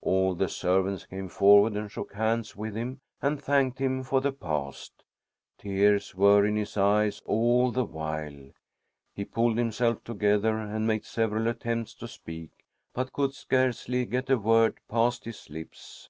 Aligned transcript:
All 0.00 0.34
the 0.34 0.48
servants 0.48 1.04
came 1.04 1.28
forward 1.28 1.74
and 1.76 1.90
shook 1.92 2.14
hands 2.14 2.56
with 2.56 2.74
him 2.74 3.02
and 3.20 3.38
thanked 3.38 3.78
him 3.78 4.04
for 4.04 4.22
the 4.22 4.32
past. 4.32 5.04
Tears 5.58 6.14
were 6.14 6.46
in 6.46 6.56
his 6.56 6.78
eyes 6.78 7.20
all 7.26 7.70
the 7.70 7.84
while. 7.84 8.52
He 9.12 9.26
pulled 9.26 9.58
himself 9.58 10.02
together 10.02 10.56
and 10.58 10.86
made 10.86 11.04
several 11.04 11.46
attempts 11.46 11.92
to 11.96 12.08
speak, 12.08 12.52
but 12.94 13.12
could 13.12 13.34
scarcely 13.34 14.06
get 14.06 14.30
a 14.30 14.38
word 14.38 14.78
past 14.88 15.26
his 15.26 15.50
lips. 15.50 16.08